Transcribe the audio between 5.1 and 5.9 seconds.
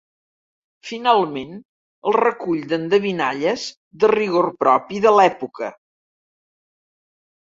l'època.